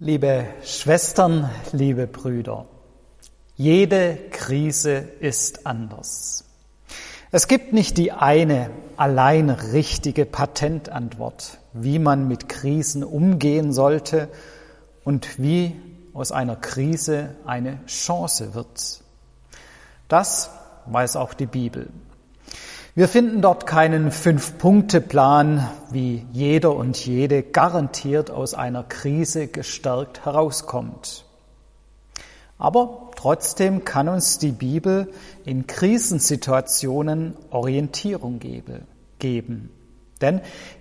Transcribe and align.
Liebe 0.00 0.46
Schwestern, 0.62 1.50
liebe 1.72 2.06
Brüder, 2.06 2.66
jede 3.56 4.16
Krise 4.30 4.94
ist 4.94 5.66
anders. 5.66 6.44
Es 7.32 7.48
gibt 7.48 7.72
nicht 7.72 7.98
die 7.98 8.12
eine 8.12 8.70
allein 8.96 9.50
richtige 9.50 10.24
Patentantwort, 10.24 11.58
wie 11.72 11.98
man 11.98 12.28
mit 12.28 12.48
Krisen 12.48 13.02
umgehen 13.02 13.72
sollte 13.72 14.28
und 15.02 15.42
wie 15.42 15.74
aus 16.14 16.30
einer 16.30 16.54
Krise 16.54 17.34
eine 17.44 17.84
Chance 17.86 18.54
wird. 18.54 19.02
Das 20.06 20.50
weiß 20.86 21.16
auch 21.16 21.34
die 21.34 21.46
Bibel. 21.46 21.88
Wir 22.98 23.06
finden 23.06 23.42
dort 23.42 23.64
keinen 23.64 24.10
Fünf-Punkte-Plan, 24.10 25.70
wie 25.92 26.26
jeder 26.32 26.74
und 26.74 27.06
jede 27.06 27.44
garantiert 27.44 28.28
aus 28.28 28.54
einer 28.54 28.82
Krise 28.82 29.46
gestärkt 29.46 30.24
herauskommt. 30.24 31.24
Aber 32.58 33.12
trotzdem 33.14 33.84
kann 33.84 34.08
uns 34.08 34.38
die 34.38 34.50
Bibel 34.50 35.12
in 35.44 35.68
Krisensituationen 35.68 37.36
Orientierung 37.50 38.40
geben. 38.40 39.70
Denn 40.20 40.40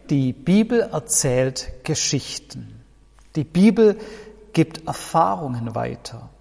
die 0.10 0.34
Bibel 0.34 0.90
erzählt 0.92 1.72
Geschichten. 1.84 2.82
Die 3.36 3.44
Bibel 3.44 3.96
gibt 4.54 4.88
Erfahrungen 4.88 5.76
weiter. 5.76 6.32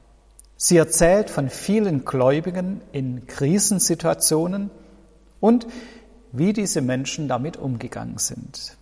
Sie 0.57 0.79
erzählt 0.79 1.29
von 1.29 1.51
vielen 1.51 2.07
Gläubigen 2.07 2.81
in 2.93 3.27
Krisensituationen 3.27 4.71
und 5.41 5.67
wie 6.33 6.53
diese 6.53 6.81
Menschen 6.81 7.29
damit 7.29 7.57
umgegangen 7.57 8.19
sind. 8.19 8.77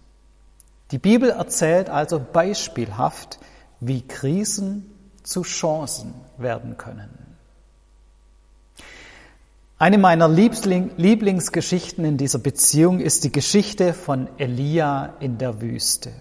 Die 0.90 0.98
Bibel 0.98 1.30
erzählt 1.30 1.88
also 1.88 2.20
beispielhaft, 2.20 3.38
wie 3.80 4.06
Krisen 4.06 4.90
zu 5.22 5.42
Chancen 5.42 6.14
werden 6.38 6.77
können. 6.77 7.25
Eine 9.78 9.98
meiner 9.98 10.28
Lieblingsgeschichten 10.28 12.05
in 12.05 12.16
dieser 12.16 12.38
Beziehung 12.38 13.00
ist 13.00 13.25
die 13.25 13.32
Geschichte 13.32 13.92
von 13.92 14.28
Elia 14.38 15.14
in 15.20 15.36
der 15.36 15.60
Wüste. 15.60 16.12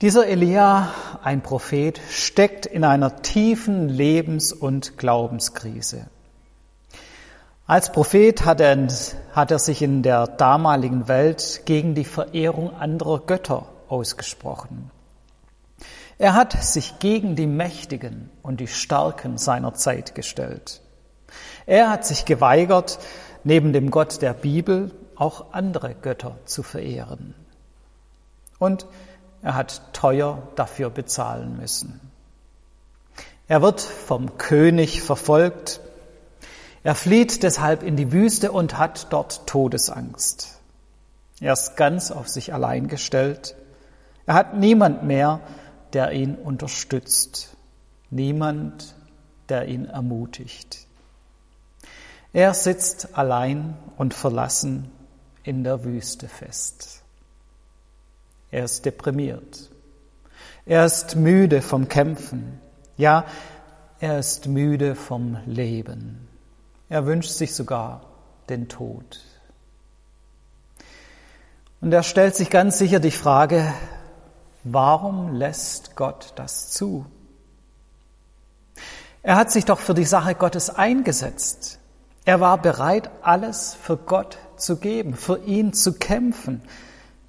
Dieser 0.00 0.26
Elia, 0.26 0.92
ein 1.22 1.42
Prophet, 1.42 2.00
steckt 2.10 2.66
in 2.66 2.84
einer 2.84 3.22
tiefen 3.22 3.88
Lebens- 3.88 4.52
und 4.52 4.98
Glaubenskrise. 4.98 6.06
Als 7.66 7.92
Prophet 7.92 8.44
hat 8.44 8.60
er, 8.60 8.88
hat 9.32 9.50
er 9.50 9.58
sich 9.58 9.80
in 9.80 10.02
der 10.02 10.26
damaligen 10.26 11.08
Welt 11.08 11.62
gegen 11.64 11.94
die 11.94 12.04
Verehrung 12.04 12.74
anderer 12.74 13.20
Götter 13.20 13.66
ausgesprochen. 13.88 14.90
Er 16.18 16.34
hat 16.34 16.62
sich 16.62 16.98
gegen 16.98 17.36
die 17.36 17.46
Mächtigen 17.46 18.28
und 18.42 18.60
die 18.60 18.66
Starken 18.66 19.38
seiner 19.38 19.72
Zeit 19.72 20.14
gestellt. 20.14 20.82
Er 21.64 21.88
hat 21.88 22.04
sich 22.04 22.26
geweigert, 22.26 22.98
neben 23.44 23.72
dem 23.72 23.90
Gott 23.90 24.20
der 24.20 24.34
Bibel 24.34 24.90
auch 25.16 25.52
andere 25.52 25.94
Götter 25.94 26.36
zu 26.44 26.62
verehren. 26.62 27.34
Und 28.58 28.84
er 29.40 29.54
hat 29.54 29.94
teuer 29.94 30.48
dafür 30.54 30.90
bezahlen 30.90 31.56
müssen. 31.56 31.98
Er 33.48 33.62
wird 33.62 33.80
vom 33.80 34.36
König 34.36 35.00
verfolgt, 35.00 35.80
er 36.84 36.94
flieht 36.94 37.42
deshalb 37.42 37.82
in 37.82 37.96
die 37.96 38.12
Wüste 38.12 38.52
und 38.52 38.76
hat 38.76 39.06
dort 39.10 39.46
Todesangst. 39.46 40.60
Er 41.40 41.54
ist 41.54 41.76
ganz 41.76 42.10
auf 42.10 42.28
sich 42.28 42.52
allein 42.52 42.88
gestellt. 42.88 43.56
Er 44.26 44.34
hat 44.34 44.56
niemand 44.56 45.02
mehr, 45.02 45.40
der 45.94 46.12
ihn 46.12 46.34
unterstützt. 46.34 47.56
Niemand, 48.10 48.94
der 49.48 49.66
ihn 49.66 49.86
ermutigt. 49.86 50.86
Er 52.34 52.52
sitzt 52.52 53.16
allein 53.16 53.78
und 53.96 54.12
verlassen 54.12 54.90
in 55.42 55.64
der 55.64 55.84
Wüste 55.84 56.28
fest. 56.28 57.02
Er 58.50 58.64
ist 58.64 58.84
deprimiert. 58.84 59.70
Er 60.66 60.84
ist 60.84 61.16
müde 61.16 61.62
vom 61.62 61.88
Kämpfen. 61.88 62.60
Ja, 62.98 63.24
er 64.00 64.18
ist 64.18 64.48
müde 64.48 64.94
vom 64.94 65.38
Leben. 65.46 66.28
Er 66.94 67.06
wünscht 67.06 67.32
sich 67.32 67.52
sogar 67.56 68.02
den 68.48 68.68
Tod. 68.68 69.20
Und 71.80 71.92
er 71.92 72.04
stellt 72.04 72.36
sich 72.36 72.50
ganz 72.50 72.78
sicher 72.78 73.00
die 73.00 73.10
Frage, 73.10 73.74
warum 74.62 75.34
lässt 75.34 75.96
Gott 75.96 76.34
das 76.36 76.70
zu? 76.70 77.04
Er 79.24 79.34
hat 79.34 79.50
sich 79.50 79.64
doch 79.64 79.80
für 79.80 79.94
die 79.94 80.04
Sache 80.04 80.36
Gottes 80.36 80.70
eingesetzt. 80.70 81.80
Er 82.26 82.38
war 82.38 82.58
bereit, 82.58 83.10
alles 83.22 83.74
für 83.74 83.96
Gott 83.96 84.38
zu 84.54 84.76
geben, 84.76 85.14
für 85.14 85.38
ihn 85.38 85.72
zu 85.72 85.94
kämpfen. 85.94 86.62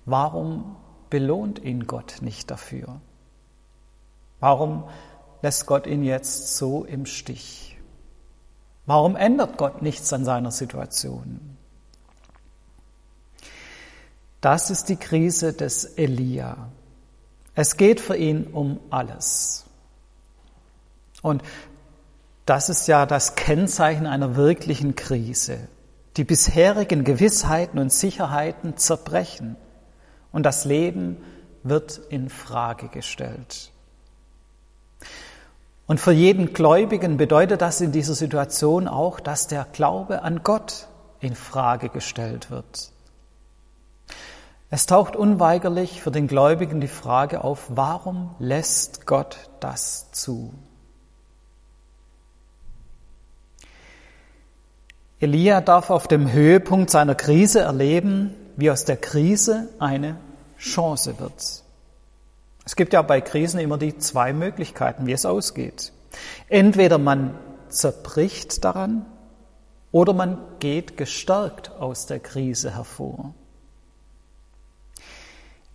Warum 0.06 0.76
belohnt 1.10 1.58
ihn 1.58 1.88
Gott 1.88 2.18
nicht 2.22 2.52
dafür? 2.52 3.02
Warum 4.40 4.84
lässt 5.42 5.66
Gott 5.66 5.88
ihn 5.88 6.04
jetzt 6.04 6.56
so 6.56 6.86
im 6.86 7.08
Stich? 7.08 7.75
Warum 8.86 9.16
ändert 9.16 9.58
Gott 9.58 9.82
nichts 9.82 10.14
an 10.14 10.26
seiner 10.26 10.52
Situation? 10.52 11.58
Das 14.42 14.70
ist 14.70 14.90
die 14.90 14.96
Krise 14.96 15.54
des 15.54 15.86
Elia. 15.86 16.70
Es 17.56 17.78
geht 17.78 18.00
für 18.00 18.16
ihn 18.16 18.46
um 18.48 18.80
alles. 18.92 19.66
Und 21.22 21.42
das 22.46 22.70
ist 22.70 22.88
ja 22.88 23.08
das 23.08 23.36
Kennzeichen 23.36 24.06
einer 24.06 24.36
wirklichen 24.36 24.96
Krise. 24.96 25.68
Die 26.18 26.24
bisherigen 26.24 27.04
Gewissheiten 27.04 27.80
und 27.80 27.92
Sicherheiten 27.92 28.78
zerbrechen 28.78 29.56
und 30.32 30.44
das 30.44 30.64
Leben 30.64 31.18
wird 31.64 32.00
in 32.10 32.30
Frage 32.30 32.90
gestellt. 32.90 33.72
Und 35.88 36.00
für 36.00 36.12
jeden 36.12 36.54
Gläubigen 36.54 37.18
bedeutet 37.18 37.62
das 37.62 37.80
in 37.82 37.92
dieser 37.92 38.16
Situation 38.16 38.88
auch, 38.88 39.20
dass 39.20 39.48
der 39.48 39.68
Glaube 39.72 40.24
an 40.24 40.42
Gott 40.44 40.88
in 41.20 41.36
Frage 41.36 41.90
gestellt 41.90 42.50
wird. 42.50 42.92
Es 44.72 44.88
taucht 44.88 45.16
unweigerlich 45.16 46.02
für 46.02 46.12
den 46.12 46.28
Gläubigen 46.28 46.82
die 46.82 46.88
Frage 46.88 47.44
auf, 47.44 47.66
warum 47.70 48.36
lässt 48.40 49.06
Gott 49.06 49.38
das 49.60 50.12
zu? 50.12 50.54
Elia 55.20 55.62
darf 55.62 55.92
auf 55.92 56.08
dem 56.08 56.32
Höhepunkt 56.32 56.90
seiner 56.90 57.16
Krise 57.16 57.62
erleben, 57.62 58.36
wie 58.58 58.72
aus 58.72 58.86
der 58.86 58.98
Krise 58.98 59.70
eine 59.80 60.18
Chance 60.58 61.20
wird. 61.20 61.65
Es 62.66 62.76
gibt 62.76 62.94
ja 62.94 63.04
bei 63.04 63.22
Krisen 63.22 63.60
immer 63.60 63.78
die 63.78 63.98
zwei 63.98 64.34
Möglichkeiten, 64.34 65.06
wie 65.06 65.14
es 65.14 65.26
ausgeht. 65.26 65.94
Entweder 66.50 66.98
man 66.98 67.38
zerbricht 67.70 68.66
daran 68.66 69.06
oder 69.92 70.14
man 70.14 70.40
geht 70.60 70.98
gestärkt 70.98 71.72
aus 71.80 72.08
der 72.08 72.20
Krise 72.20 72.76
hervor. 72.76 73.34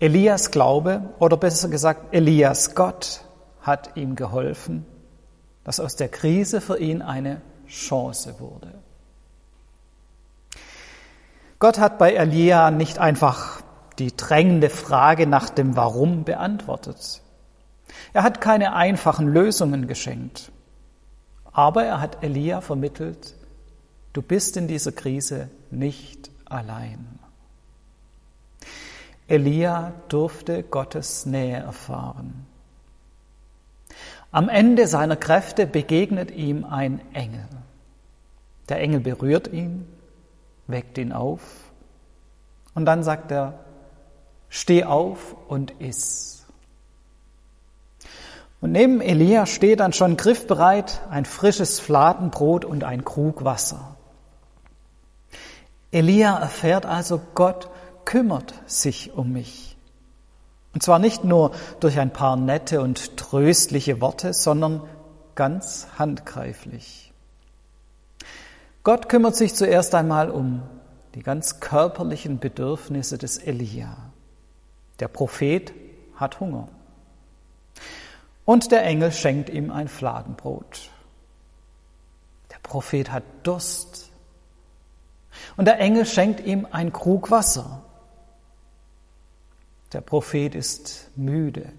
Elias 0.00 0.50
Glaube 0.50 1.02
oder 1.18 1.36
besser 1.36 1.68
gesagt 1.68 2.12
Elias 2.14 2.74
Gott 2.74 3.22
hat 3.60 3.96
ihm 3.96 4.16
geholfen, 4.16 4.84
dass 5.62 5.78
aus 5.78 5.94
der 5.94 6.08
Krise 6.08 6.60
für 6.60 6.78
ihn 6.78 7.02
eine 7.02 7.42
Chance 7.68 8.40
wurde. 8.40 8.72
Gott 11.58 11.78
hat 11.78 11.98
bei 11.98 12.14
Elia 12.14 12.70
nicht 12.70 12.98
einfach 12.98 13.60
die 14.00 14.16
drängende 14.16 14.70
Frage 14.70 15.26
nach 15.26 15.50
dem 15.50 15.76
Warum 15.76 16.24
beantwortet. 16.24 17.20
Er 18.12 18.22
hat 18.22 18.40
keine 18.40 18.72
einfachen 18.72 19.28
Lösungen 19.28 19.86
geschenkt, 19.86 20.50
aber 21.52 21.84
er 21.84 22.00
hat 22.00 22.24
Elia 22.24 22.62
vermittelt, 22.62 23.34
du 24.14 24.22
bist 24.22 24.56
in 24.56 24.68
dieser 24.68 24.92
Krise 24.92 25.50
nicht 25.70 26.30
allein. 26.46 27.18
Elia 29.28 29.92
durfte 30.08 30.62
Gottes 30.62 31.26
Nähe 31.26 31.58
erfahren. 31.58 32.46
Am 34.32 34.48
Ende 34.48 34.86
seiner 34.86 35.16
Kräfte 35.16 35.66
begegnet 35.66 36.30
ihm 36.30 36.64
ein 36.64 37.00
Engel. 37.12 37.46
Der 38.68 38.80
Engel 38.80 39.00
berührt 39.00 39.48
ihn, 39.48 39.86
weckt 40.68 40.96
ihn 40.98 41.12
auf 41.12 41.42
und 42.74 42.86
dann 42.86 43.02
sagt 43.02 43.30
er, 43.30 43.58
Steh 44.50 44.84
auf 44.84 45.34
und 45.48 45.72
iss. 45.80 46.44
Und 48.60 48.72
neben 48.72 49.00
Elia 49.00 49.46
steht 49.46 49.80
dann 49.80 49.94
schon 49.94 50.18
griffbereit 50.18 51.00
ein 51.08 51.24
frisches 51.24 51.80
Fladenbrot 51.80 52.66
und 52.66 52.84
ein 52.84 53.04
Krug 53.04 53.44
Wasser. 53.44 53.96
Elia 55.92 56.38
erfährt 56.38 56.84
also, 56.84 57.20
Gott 57.34 57.70
kümmert 58.04 58.54
sich 58.66 59.12
um 59.14 59.32
mich. 59.32 59.76
Und 60.74 60.82
zwar 60.82 60.98
nicht 60.98 61.24
nur 61.24 61.52
durch 61.80 61.98
ein 61.98 62.12
paar 62.12 62.36
nette 62.36 62.80
und 62.80 63.16
tröstliche 63.16 64.00
Worte, 64.00 64.34
sondern 64.34 64.82
ganz 65.34 65.88
handgreiflich. 65.98 67.12
Gott 68.84 69.08
kümmert 69.08 69.36
sich 69.36 69.54
zuerst 69.54 69.94
einmal 69.94 70.30
um 70.30 70.62
die 71.14 71.22
ganz 71.22 71.60
körperlichen 71.60 72.38
Bedürfnisse 72.38 73.18
des 73.18 73.38
Elia. 73.38 74.09
Der 75.00 75.08
Prophet 75.08 75.72
hat 76.14 76.40
Hunger. 76.40 76.68
Und 78.44 78.70
der 78.70 78.84
Engel 78.84 79.12
schenkt 79.12 79.50
ihm 79.50 79.70
ein 79.70 79.88
Fladenbrot. 79.88 80.90
Der 82.50 82.58
Prophet 82.62 83.10
hat 83.10 83.22
Durst. 83.42 84.10
Und 85.56 85.66
der 85.66 85.78
Engel 85.78 86.04
schenkt 86.04 86.40
ihm 86.40 86.66
ein 86.70 86.92
Krug 86.92 87.30
Wasser. 87.30 87.82
Der 89.92 90.00
Prophet 90.00 90.54
ist 90.54 91.10
müde. 91.16 91.72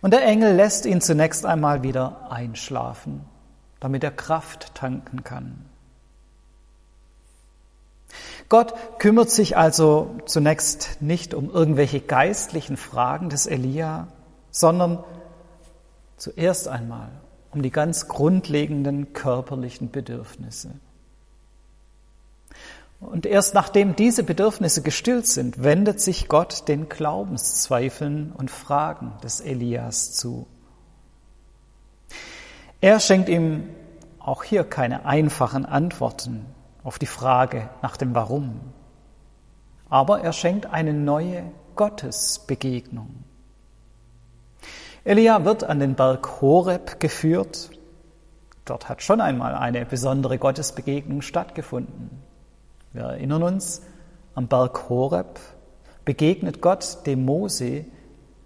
Und 0.00 0.12
der 0.12 0.24
Engel 0.24 0.54
lässt 0.54 0.86
ihn 0.86 1.00
zunächst 1.00 1.44
einmal 1.44 1.82
wieder 1.82 2.30
einschlafen, 2.30 3.24
damit 3.80 4.04
er 4.04 4.12
Kraft 4.12 4.74
tanken 4.74 5.24
kann. 5.24 5.64
Gott 8.48 8.74
kümmert 8.98 9.30
sich 9.30 9.56
also 9.56 10.14
zunächst 10.24 10.98
nicht 11.00 11.34
um 11.34 11.50
irgendwelche 11.50 12.00
geistlichen 12.00 12.76
Fragen 12.76 13.28
des 13.28 13.46
Elia, 13.46 14.08
sondern 14.50 15.04
zuerst 16.16 16.66
einmal 16.66 17.10
um 17.52 17.62
die 17.62 17.70
ganz 17.70 18.08
grundlegenden 18.08 19.12
körperlichen 19.12 19.90
Bedürfnisse. 19.90 20.70
Und 23.00 23.26
erst 23.26 23.54
nachdem 23.54 23.94
diese 23.94 24.24
Bedürfnisse 24.24 24.82
gestillt 24.82 25.26
sind, 25.26 25.62
wendet 25.62 26.00
sich 26.00 26.26
Gott 26.28 26.66
den 26.68 26.88
Glaubenszweifeln 26.88 28.32
und 28.32 28.50
Fragen 28.50 29.12
des 29.22 29.40
Elias 29.40 30.14
zu. 30.14 30.46
Er 32.80 32.98
schenkt 32.98 33.28
ihm 33.28 33.68
auch 34.18 34.42
hier 34.42 34.64
keine 34.64 35.04
einfachen 35.04 35.64
Antworten 35.64 36.46
auf 36.88 36.98
die 36.98 37.04
Frage 37.04 37.68
nach 37.82 37.98
dem 37.98 38.14
Warum. 38.14 38.60
Aber 39.90 40.22
er 40.22 40.32
schenkt 40.32 40.64
eine 40.64 40.94
neue 40.94 41.42
Gottesbegegnung. 41.76 43.24
Elia 45.04 45.44
wird 45.44 45.64
an 45.64 45.80
den 45.80 45.96
Berg 45.96 46.40
Horeb 46.40 46.98
geführt. 46.98 47.68
Dort 48.64 48.88
hat 48.88 49.02
schon 49.02 49.20
einmal 49.20 49.54
eine 49.54 49.84
besondere 49.84 50.38
Gottesbegegnung 50.38 51.20
stattgefunden. 51.20 52.22
Wir 52.94 53.02
erinnern 53.02 53.42
uns, 53.42 53.82
am 54.34 54.48
Berg 54.48 54.88
Horeb 54.88 55.38
begegnet 56.06 56.62
Gott 56.62 57.04
dem 57.04 57.26
Mose 57.26 57.84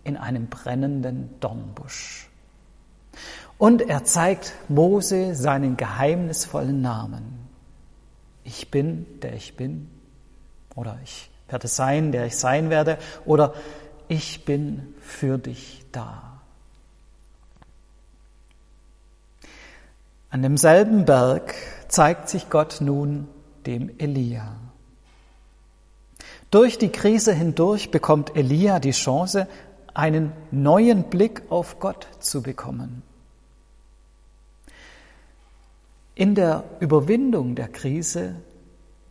in 0.02 0.16
einem 0.16 0.48
brennenden 0.48 1.30
Dornbusch. 1.38 2.28
Und 3.56 3.82
er 3.82 4.02
zeigt 4.02 4.52
Mose 4.68 5.36
seinen 5.36 5.76
geheimnisvollen 5.76 6.82
Namen. 6.82 7.41
Ich 8.54 8.70
bin, 8.70 9.06
der 9.22 9.32
ich 9.32 9.56
bin. 9.56 9.88
Oder 10.74 10.98
ich 11.02 11.30
werde 11.48 11.68
sein, 11.68 12.12
der 12.12 12.26
ich 12.26 12.36
sein 12.36 12.68
werde. 12.68 12.98
Oder 13.24 13.54
ich 14.08 14.44
bin 14.44 14.94
für 15.00 15.38
dich 15.38 15.86
da. 15.90 16.42
An 20.28 20.42
demselben 20.42 21.06
Berg 21.06 21.54
zeigt 21.88 22.28
sich 22.28 22.50
Gott 22.50 22.82
nun 22.82 23.26
dem 23.64 23.90
Elia. 23.98 24.56
Durch 26.50 26.76
die 26.76 26.92
Krise 26.92 27.32
hindurch 27.32 27.90
bekommt 27.90 28.36
Elia 28.36 28.80
die 28.80 28.90
Chance, 28.90 29.48
einen 29.94 30.34
neuen 30.50 31.04
Blick 31.04 31.44
auf 31.48 31.80
Gott 31.80 32.06
zu 32.20 32.42
bekommen. 32.42 33.02
In 36.14 36.34
der 36.34 36.64
Überwindung 36.80 37.54
der 37.54 37.68
Krise 37.68 38.36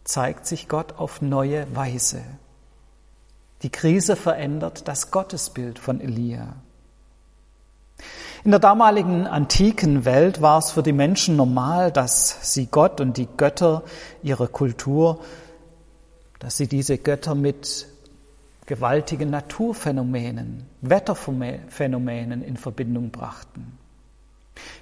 zeigt 0.04 0.46
sich 0.46 0.68
Gott 0.68 0.94
auf 1.00 1.22
neue 1.22 1.66
Weise. 1.76 2.22
Die 3.64 3.72
Krise 3.72 4.16
verändert 4.16 4.88
das 4.88 5.10
Gottesbild 5.10 5.80
von 5.80 6.00
Elia. 6.00 6.56
In 8.44 8.52
der 8.52 8.60
damaligen 8.60 9.28
antiken 9.28 10.06
Welt 10.06 10.42
war 10.42 10.60
es 10.60 10.72
für 10.72 10.84
die 10.84 10.94
Menschen 10.94 11.36
normal, 11.36 11.92
dass 11.92 12.54
sie 12.54 12.68
Gott 12.68 13.00
und 13.02 13.18
die 13.18 13.28
Götter 13.38 13.84
ihrer 14.24 14.48
Kultur, 14.48 15.22
dass 16.40 16.58
sie 16.58 16.68
diese 16.68 16.98
Götter 16.98 17.36
mit 17.36 17.88
gewaltigen 18.66 19.30
Naturphänomenen, 19.30 20.66
Wetterphänomenen 20.82 22.42
in 22.44 22.58
Verbindung 22.58 23.12
brachten. 23.12 23.78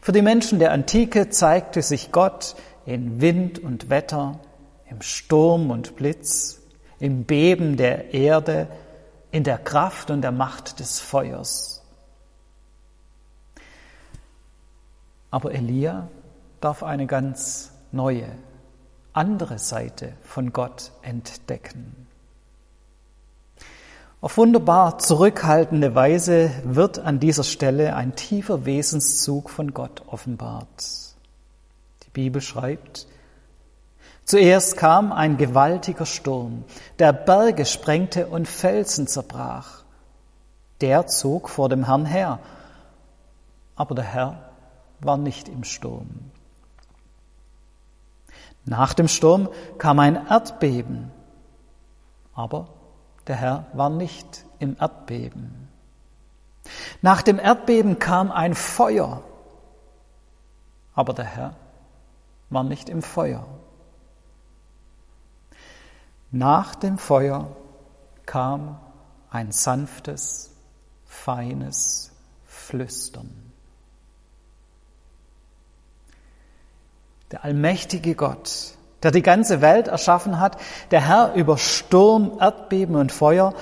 Für 0.02 0.12
die 0.12 0.22
Menschen 0.22 0.60
der 0.60 0.72
Antike 0.72 1.30
zeigte 1.30 1.82
sich 1.82 2.12
Gott 2.12 2.56
in 2.86 3.22
Wind 3.22 3.60
und 3.60 3.90
Wetter, 3.90 4.40
im 4.90 5.02
Sturm 5.02 5.72
und 5.72 5.96
Blitz, 5.96 6.62
im 7.00 7.26
Beben 7.26 7.78
der 7.78 8.14
Erde, 8.14 8.68
in 9.32 9.44
der 9.44 9.58
Kraft 9.58 10.10
und 10.10 10.22
der 10.22 10.32
Macht 10.32 10.80
des 10.80 11.00
Feuers. 11.00 11.84
Aber 15.32 15.54
Elia 15.54 16.10
darf 16.60 16.84
eine 16.84 17.06
ganz 17.06 17.72
neue, 17.92 18.28
andere 19.14 19.60
Seite 19.60 20.14
von 20.24 20.52
Gott 20.52 20.92
entdecken. 21.02 22.08
Auf 24.22 24.36
wunderbar 24.36 24.98
zurückhaltende 24.98 25.96
Weise 25.96 26.52
wird 26.66 27.00
an 27.00 27.22
dieser 27.22 27.46
Stelle 27.46 27.96
ein 27.96 28.16
tiefer 28.16 28.66
Wesenszug 28.66 29.50
von 29.50 29.74
Gott 29.74 30.04
offenbart. 30.08 31.16
Die 32.04 32.10
Bibel 32.10 32.42
schreibt, 32.42 33.08
Zuerst 34.26 34.76
kam 34.76 35.14
ein 35.14 35.38
gewaltiger 35.38 36.06
Sturm, 36.06 36.66
der 37.00 37.14
Berge 37.14 37.66
sprengte 37.66 38.28
und 38.28 38.48
Felsen 38.48 39.08
zerbrach. 39.08 39.84
Der 40.82 41.08
zog 41.08 41.50
vor 41.50 41.70
dem 41.70 41.86
Herrn 41.86 42.06
her, 42.06 42.40
aber 43.78 43.96
der 43.96 44.04
Herr 44.04 44.50
war 45.00 45.16
nicht 45.16 45.48
im 45.48 45.64
Sturm. 45.64 46.10
Nach 48.66 48.94
dem 48.94 49.08
Sturm 49.08 49.48
kam 49.78 49.98
ein 50.00 50.28
Erdbeben, 50.28 51.10
aber 52.36 52.68
der 53.30 53.38
Herr 53.38 53.66
war 53.72 53.90
nicht 53.90 54.46
im 54.60 54.76
Erdbeben. 54.78 55.70
Nach 57.02 57.22
dem 57.22 57.40
Erdbeben 57.40 57.98
kam 57.98 58.32
ein 58.32 58.54
Feuer, 58.54 59.24
aber 60.94 61.14
der 61.14 61.26
Herr 61.26 61.56
war 62.50 62.66
nicht 62.66 62.90
im 62.90 63.02
Feuer. 63.02 63.48
Nach 66.32 66.76
dem 66.76 66.98
Feuer 66.98 67.56
kam 68.26 68.80
ein 69.32 69.54
sanftes, 69.54 70.52
feines 71.06 72.12
Flüstern. 72.46 73.50
der 77.32 77.44
allmächtige 77.44 78.16
Gott, 78.16 78.78
der 79.04 79.12
die 79.12 79.22
ganze 79.22 79.62
Welt 79.62 79.88
erschaffen 79.88 80.40
hat, 80.40 80.58
der 80.92 81.08
Herr 81.08 81.34
über 81.34 81.58
Sturm, 81.58 82.38
Erdbeben 82.40 82.96
und 82.96 83.12
Feuer, 83.12 83.54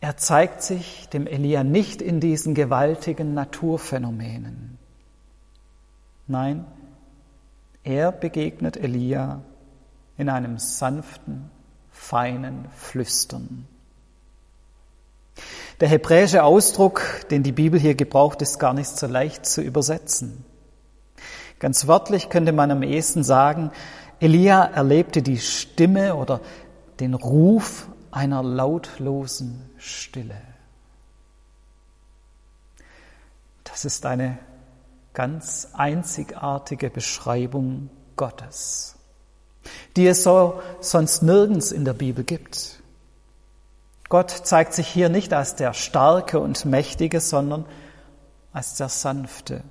er 0.00 0.16
zeigt 0.16 0.62
sich 0.62 1.08
dem 1.10 1.26
Elia 1.26 1.62
nicht 1.62 2.00
in 2.00 2.20
diesen 2.20 2.54
gewaltigen 2.54 3.34
Naturphänomenen. 3.34 4.78
Nein, 6.26 6.64
er 7.84 8.12
begegnet 8.12 8.76
Elia 8.76 9.42
in 10.16 10.28
einem 10.28 10.58
sanften, 10.58 11.50
feinen 11.90 12.66
Flüstern. 12.76 13.66
Der 15.80 15.88
hebräische 15.88 16.44
Ausdruck, 16.44 17.26
den 17.30 17.42
die 17.42 17.52
Bibel 17.52 17.80
hier 17.80 17.94
gebraucht, 17.94 18.42
ist 18.42 18.58
gar 18.58 18.74
nicht 18.74 18.98
so 18.98 19.06
leicht 19.06 19.46
zu 19.46 19.62
übersetzen. 19.62 20.44
Ganz 21.58 21.86
wörtlich 21.86 22.28
könnte 22.28 22.52
man 22.52 22.70
am 22.70 22.82
ehesten 22.82 23.22
sagen, 23.22 23.70
Elia 24.20 24.64
erlebte 24.64 25.22
die 25.22 25.38
Stimme 25.38 26.14
oder 26.14 26.40
den 27.00 27.14
Ruf 27.14 27.88
einer 28.10 28.42
lautlosen 28.42 29.70
Stille. 29.78 30.40
Das 33.64 33.84
ist 33.84 34.04
eine 34.04 34.38
ganz 35.14 35.68
einzigartige 35.72 36.90
Beschreibung 36.90 37.88
Gottes, 38.16 38.96
die 39.96 40.06
es 40.06 40.22
so 40.22 40.60
sonst 40.80 41.22
nirgends 41.22 41.72
in 41.72 41.86
der 41.86 41.94
Bibel 41.94 42.22
gibt. 42.22 42.82
Gott 44.10 44.30
zeigt 44.30 44.74
sich 44.74 44.88
hier 44.88 45.08
nicht 45.08 45.32
als 45.32 45.54
der 45.56 45.72
Starke 45.72 46.40
und 46.40 46.64
Mächtige, 46.66 47.20
sondern 47.20 47.64
als 48.52 48.74
der 48.74 48.88
Sanfte 48.88 49.62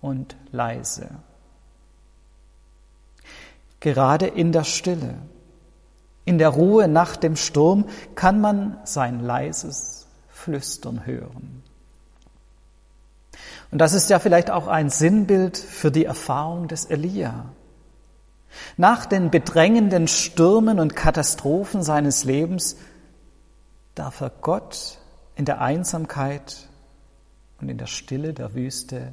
und 0.00 0.36
leise. 0.52 1.10
Gerade 3.82 4.28
in 4.28 4.52
der 4.52 4.62
Stille, 4.62 5.16
In 6.24 6.38
der 6.38 6.50
Ruhe 6.50 6.86
nach 6.86 7.16
dem 7.16 7.34
Sturm 7.34 7.86
kann 8.14 8.40
man 8.40 8.78
sein 8.84 9.18
leises 9.18 10.06
Flüstern 10.28 11.04
hören. 11.04 11.64
Und 13.72 13.78
das 13.78 13.92
ist 13.92 14.08
ja 14.08 14.20
vielleicht 14.20 14.52
auch 14.52 14.68
ein 14.68 14.88
Sinnbild 14.88 15.58
für 15.58 15.90
die 15.90 16.04
Erfahrung 16.04 16.68
des 16.68 16.84
Elia. 16.84 17.46
Nach 18.76 19.04
den 19.04 19.32
bedrängenden 19.32 20.06
Stürmen 20.06 20.78
und 20.78 20.94
Katastrophen 20.94 21.82
seines 21.82 22.22
Lebens 22.22 22.76
darf 23.96 24.20
er 24.20 24.30
Gott 24.30 24.98
in 25.34 25.44
der 25.44 25.60
Einsamkeit 25.60 26.68
und 27.60 27.68
in 27.68 27.78
der 27.78 27.86
Stille 27.86 28.32
der 28.32 28.54
Wüste 28.54 29.12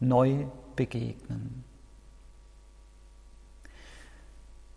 neu 0.00 0.44
begegnen. 0.74 1.64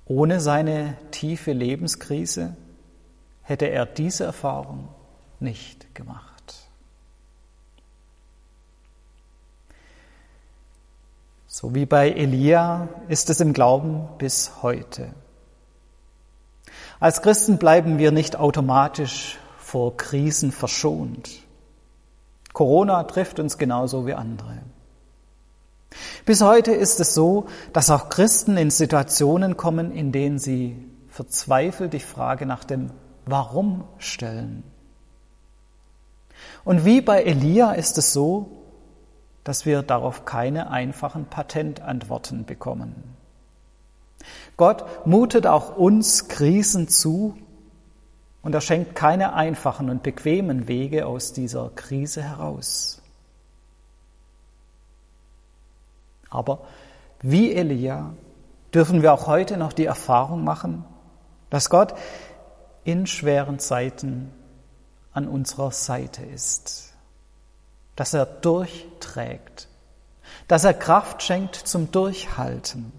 Ohne 0.09 0.41
seine 0.41 0.97
tiefe 1.11 1.53
Lebenskrise 1.53 2.57
hätte 3.43 3.67
er 3.67 3.85
diese 3.85 4.23
Erfahrung 4.23 4.89
nicht 5.39 5.93
gemacht. 5.93 6.55
So 11.45 11.75
wie 11.75 11.85
bei 11.85 12.09
Elia 12.09 12.89
ist 13.07 13.29
es 13.29 13.39
im 13.39 13.53
Glauben 13.53 14.07
bis 14.17 14.63
heute. 14.63 15.13
Als 16.99 17.21
Christen 17.21 17.59
bleiben 17.59 17.99
wir 17.99 18.11
nicht 18.11 18.35
automatisch 18.35 19.37
vor 19.59 19.95
Krisen 19.95 20.51
verschont. 20.51 21.29
Corona 22.51 23.03
trifft 23.03 23.39
uns 23.39 23.59
genauso 23.59 24.07
wie 24.07 24.15
andere. 24.15 24.57
Bis 26.25 26.41
heute 26.41 26.71
ist 26.71 26.99
es 26.99 27.13
so, 27.13 27.47
dass 27.73 27.89
auch 27.89 28.09
Christen 28.09 28.57
in 28.57 28.69
Situationen 28.69 29.57
kommen, 29.57 29.91
in 29.91 30.11
denen 30.11 30.37
sie 30.37 30.75
verzweifelt 31.09 31.93
die 31.93 31.99
Frage 31.99 32.45
nach 32.45 32.63
dem 32.63 32.91
Warum 33.25 33.83
stellen. 33.97 34.63
Und 36.63 36.85
wie 36.85 37.01
bei 37.01 37.23
Elia 37.23 37.73
ist 37.73 37.97
es 37.97 38.13
so, 38.13 38.63
dass 39.43 39.65
wir 39.65 39.81
darauf 39.81 40.25
keine 40.25 40.69
einfachen 40.69 41.25
Patentantworten 41.25 42.45
bekommen. 42.45 43.15
Gott 44.57 45.05
mutet 45.05 45.47
auch 45.47 45.77
uns 45.77 46.27
Krisen 46.27 46.87
zu 46.87 47.35
und 48.41 48.53
er 48.53 48.61
schenkt 48.61 48.95
keine 48.95 49.33
einfachen 49.33 49.89
und 49.89 50.03
bequemen 50.03 50.67
Wege 50.67 51.05
aus 51.05 51.33
dieser 51.33 51.71
Krise 51.75 52.21
heraus. 52.21 53.01
Aber 56.29 56.61
wie 57.21 57.53
Elia 57.53 58.13
dürfen 58.73 59.01
wir 59.01 59.13
auch 59.13 59.27
heute 59.27 59.57
noch 59.57 59.73
die 59.73 59.85
Erfahrung 59.85 60.43
machen, 60.43 60.85
dass 61.49 61.69
Gott 61.69 61.93
in 62.83 63.07
schweren 63.07 63.59
Zeiten 63.59 64.31
an 65.11 65.27
unserer 65.27 65.71
Seite 65.71 66.23
ist, 66.23 66.93
dass 67.95 68.13
er 68.13 68.25
durchträgt, 68.25 69.67
dass 70.47 70.63
er 70.63 70.73
Kraft 70.73 71.23
schenkt 71.23 71.55
zum 71.55 71.91
Durchhalten. 71.91 72.91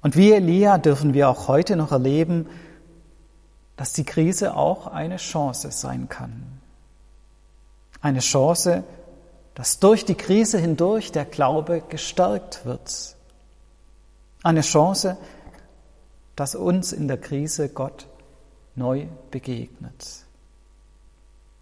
Und 0.00 0.16
wie 0.16 0.32
Elia 0.32 0.78
dürfen 0.78 1.14
wir 1.14 1.28
auch 1.28 1.48
heute 1.48 1.76
noch 1.76 1.90
erleben, 1.90 2.48
dass 3.76 3.92
die 3.92 4.04
Krise 4.04 4.56
auch 4.56 4.86
eine 4.86 5.16
Chance 5.16 5.70
sein 5.72 6.08
kann. 6.08 6.60
Eine 8.00 8.20
Chance, 8.20 8.84
dass 9.56 9.78
durch 9.78 10.04
die 10.04 10.14
Krise 10.14 10.58
hindurch 10.58 11.12
der 11.12 11.24
Glaube 11.24 11.82
gestärkt 11.88 12.66
wird. 12.66 13.16
Eine 14.42 14.60
Chance, 14.60 15.16
dass 16.36 16.54
uns 16.54 16.92
in 16.92 17.08
der 17.08 17.16
Krise 17.16 17.70
Gott 17.70 18.06
neu 18.74 19.06
begegnet. 19.30 20.26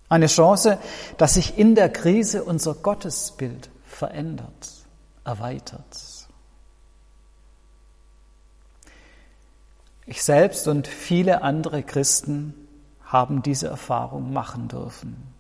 Eine 0.09 0.27
Chance, 0.27 0.79
dass 1.19 1.35
sich 1.35 1.57
in 1.57 1.77
der 1.77 1.89
Krise 1.89 2.43
unser 2.43 2.75
Gottesbild 2.75 3.71
verändert, 3.87 4.73
erweitert. 5.25 6.27
Ich 10.05 10.25
selbst 10.25 10.67
und 10.67 10.89
viele 10.89 11.43
andere 11.43 11.85
Christen 11.85 12.55
haben 13.05 13.41
diese 13.43 13.69
Erfahrung 13.69 14.33
machen 14.33 14.67
dürfen. 14.67 15.34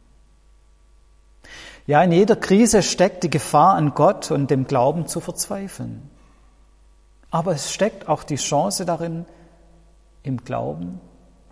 Ja, 1.87 2.03
in 2.03 2.13
jeder 2.13 2.37
Krise 2.37 2.83
steckt 2.83 3.25
die 3.25 3.31
Gefahr, 3.31 3.75
an 3.75 3.95
Gott 3.95 4.31
und 4.31 4.51
dem 4.51 4.67
Glauben 4.67 5.07
zu 5.07 5.21
verzweifeln. 5.21 6.11
Aber 7.31 7.53
es 7.53 7.73
steckt 7.73 8.09
auch 8.09 8.25
die 8.25 8.37
Chance 8.37 8.87
darin, 8.87 9.27
im 10.23 10.39
Glauben 10.45 11.01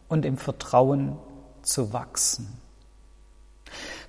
und 0.08 0.24
im 0.24 0.38
Vertrauen 0.38 1.18
zu 1.60 1.92
wachsen. 1.92 2.60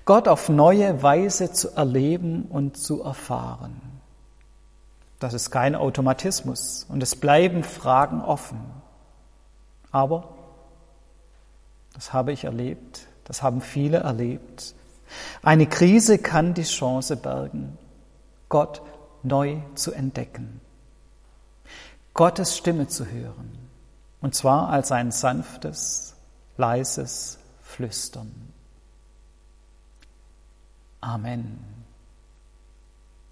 Gott 0.06 0.28
auf 0.28 0.48
neue 0.48 1.02
Weise 1.02 1.52
zu 1.52 1.76
erleben 1.76 2.44
und 2.44 2.76
zu 2.76 3.02
erfahren. 3.02 3.80
Das 5.18 5.32
ist 5.34 5.50
kein 5.50 5.74
Automatismus 5.74 6.86
und 6.88 7.02
es 7.02 7.16
bleiben 7.16 7.64
Fragen 7.64 8.20
offen. 8.20 8.60
Aber, 9.90 10.28
das 11.94 12.12
habe 12.12 12.32
ich 12.32 12.44
erlebt, 12.44 13.06
das 13.24 13.42
haben 13.42 13.60
viele 13.60 13.98
erlebt, 13.98 14.74
eine 15.42 15.66
Krise 15.66 16.18
kann 16.18 16.54
die 16.54 16.62
Chance 16.62 17.16
bergen, 17.16 17.78
Gott 18.48 18.82
neu 19.22 19.58
zu 19.74 19.92
entdecken, 19.92 20.60
Gottes 22.12 22.56
Stimme 22.56 22.88
zu 22.88 23.06
hören, 23.06 23.58
und 24.20 24.34
zwar 24.34 24.68
als 24.68 24.92
ein 24.92 25.10
sanftes, 25.10 26.14
leises 26.56 27.38
Flüstern. 27.62 28.52
Amen. 31.00 31.73